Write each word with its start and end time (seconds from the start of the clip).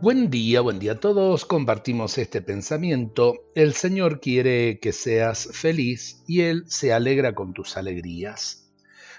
Buen 0.00 0.30
día, 0.30 0.60
buen 0.60 0.78
día 0.78 0.92
a 0.92 1.00
todos. 1.00 1.44
Compartimos 1.44 2.18
este 2.18 2.40
pensamiento. 2.40 3.50
El 3.56 3.74
Señor 3.74 4.20
quiere 4.20 4.78
que 4.78 4.92
seas 4.92 5.48
feliz 5.52 6.22
y 6.28 6.42
Él 6.42 6.62
se 6.68 6.92
alegra 6.92 7.34
con 7.34 7.52
tus 7.52 7.76
alegrías. 7.76 8.70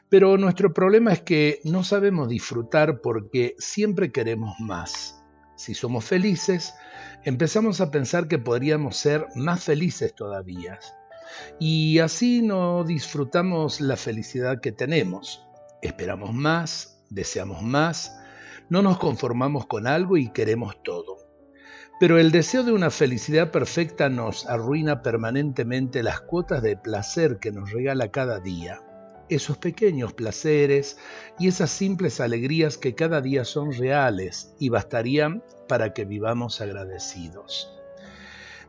Pero 0.08 0.38
nuestro 0.38 0.74
problema 0.74 1.12
es 1.12 1.22
que 1.22 1.60
no 1.66 1.84
sabemos 1.84 2.30
disfrutar 2.30 3.02
porque 3.02 3.56
siempre 3.58 4.14
queremos 4.14 4.58
más. 4.62 5.22
Si 5.58 5.74
somos 5.74 6.06
felices, 6.06 6.74
empezamos 7.26 7.82
a 7.82 7.92
pensar 7.92 8.30
que 8.30 8.40
podríamos 8.40 8.96
ser 8.96 9.28
más 9.36 9.62
felices 9.62 10.16
todavía. 10.16 10.80
Y 11.60 12.00
así 12.00 12.42
no 12.42 12.86
disfrutamos 12.86 13.82
la 13.82 13.98
felicidad 13.98 14.62
que 14.62 14.72
tenemos. 14.72 15.46
Esperamos 15.82 16.34
más, 16.34 17.04
deseamos 17.10 17.64
más, 17.64 18.18
no 18.70 18.84
nos 18.84 19.00
conformamos 19.00 19.66
con 19.66 19.88
algo 19.88 20.18
y 20.18 20.30
queremos 20.30 20.82
todo. 20.84 21.18
Pero 22.00 22.18
el 22.18 22.32
deseo 22.32 22.64
de 22.64 22.72
una 22.72 22.92
felicidad 22.92 23.52
perfecta 23.52 24.10
nos 24.10 24.46
arruina 24.46 25.02
permanentemente 25.02 26.04
las 26.04 26.22
cuotas 26.22 26.62
de 26.62 26.78
placer 26.78 27.40
que 27.40 27.52
nos 27.52 27.72
regala 27.72 28.10
cada 28.10 28.40
día, 28.40 28.82
esos 29.28 29.58
pequeños 29.58 30.14
placeres 30.14 30.98
y 31.38 31.48
esas 31.48 31.72
simples 31.72 32.22
alegrías 32.22 32.78
que 32.78 32.96
cada 32.96 33.22
día 33.22 33.44
son 33.44 33.74
reales 33.74 34.54
y 34.60 34.70
bastarían 34.70 35.44
para 35.68 35.94
que 35.94 36.06
vivamos 36.06 36.62
agradecidos. 36.62 37.74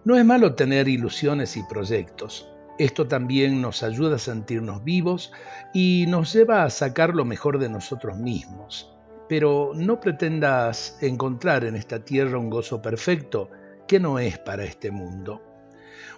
No 0.05 0.17
es 0.17 0.25
malo 0.25 0.55
tener 0.55 0.89
ilusiones 0.89 1.57
y 1.57 1.63
proyectos. 1.63 2.49
Esto 2.79 3.07
también 3.07 3.61
nos 3.61 3.83
ayuda 3.83 4.17
a 4.17 4.19
sentirnos 4.19 4.83
vivos 4.83 5.31
y 5.75 6.07
nos 6.09 6.33
lleva 6.33 6.65
a 6.65 6.71
sacar 6.71 7.15
lo 7.15 7.27
mejor 7.27 7.59
de 7.59 7.69
nosotros 7.69 8.17
mismos 8.17 8.97
pero 9.31 9.71
no 9.77 10.01
pretendas 10.01 10.99
encontrar 11.01 11.63
en 11.65 11.77
esta 11.77 12.05
tierra 12.05 12.37
un 12.37 12.51
gozo 12.51 12.83
perfecto 12.83 13.49
que 13.87 14.01
no 14.01 14.19
es 14.19 14.41
para 14.41 14.65
este 14.65 14.91
mundo. 14.91 15.41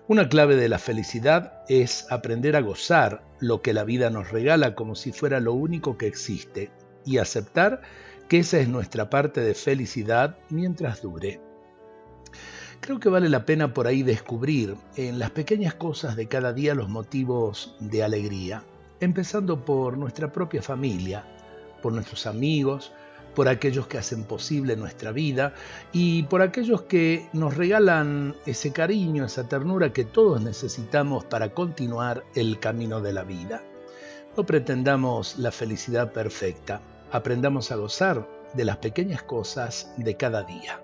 Una 0.09 0.31
clave 0.31 0.56
de 0.56 0.70
la 0.70 0.78
felicidad 0.78 1.62
es 1.69 2.11
aprender 2.11 2.56
a 2.56 2.62
gozar 2.62 3.23
lo 3.39 3.61
que 3.61 3.75
la 3.75 3.84
vida 3.84 4.09
nos 4.09 4.31
regala 4.31 4.75
como 4.75 4.95
si 4.95 5.12
fuera 5.12 5.41
lo 5.41 5.53
único 5.53 5.98
que 5.98 6.06
existe 6.06 6.70
y 7.05 7.19
aceptar 7.19 7.83
que 8.31 8.39
esa 8.39 8.59
es 8.61 8.69
nuestra 8.69 9.11
parte 9.11 9.42
de 9.42 9.53
felicidad 9.53 10.39
mientras 10.48 11.03
dure. 11.03 11.39
Creo 12.81 12.98
que 12.98 13.11
vale 13.11 13.29
la 13.29 13.45
pena 13.45 13.75
por 13.75 13.89
ahí 13.89 14.03
descubrir 14.03 14.75
en 14.97 15.19
las 15.19 15.33
pequeñas 15.33 15.75
cosas 15.75 16.17
de 16.17 16.29
cada 16.29 16.55
día 16.55 16.75
los 16.75 16.89
motivos 16.89 17.77
de 17.79 18.05
alegría, 18.05 18.64
empezando 19.01 19.67
por 19.67 19.98
nuestra 19.98 20.33
propia 20.33 20.62
familia, 20.62 21.27
por 21.83 21.92
nuestros 21.92 22.27
amigos, 22.27 22.91
por 23.34 23.48
aquellos 23.48 23.86
que 23.86 23.98
hacen 23.98 24.25
posible 24.25 24.77
nuestra 24.77 25.12
vida 25.12 25.55
y 25.92 26.25
por 26.25 26.42
aquellos 26.42 26.83
que 26.83 27.28
nos 27.33 27.56
regalan 27.56 28.36
ese 28.47 28.72
cariño, 28.72 29.24
esa 29.24 29.48
ternura 29.48 29.92
que 29.92 30.05
todos 30.05 30.42
necesitamos 30.42 31.24
para 31.24 31.55
continuar 31.55 32.24
el 32.34 32.58
camino 32.58 33.00
de 33.00 33.12
la 33.12 33.24
vida. 33.24 33.62
No 34.36 34.44
pretendamos 34.44 35.39
la 35.39 35.52
felicidad 35.52 36.12
perfecta, 36.12 36.80
aprendamos 37.11 37.70
a 37.70 37.77
gozar 37.77 38.28
de 38.55 38.64
las 38.64 38.78
pequeñas 38.78 39.22
cosas 39.22 39.92
de 39.96 40.17
cada 40.17 40.42
día. 40.42 40.80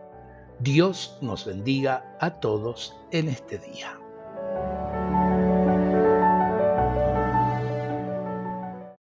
Dios 0.61 1.19
nos 1.21 1.47
bendiga 1.47 2.17
a 2.21 2.41
todos 2.41 2.95
en 3.11 3.29
este 3.29 3.59
día. 3.59 3.99